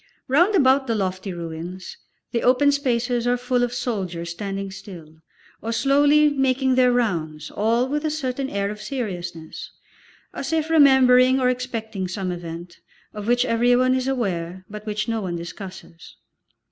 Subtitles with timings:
[0.27, 1.95] Round about the lofty ruins,
[2.31, 5.17] the open spaces are full of soldiers standing still,
[5.61, 9.69] or slowly making their rounds, all with a certain air of seriousness,
[10.33, 12.79] as if remembering or expecting some event,
[13.13, 16.15] of which everyone is aware, but which no one discusses.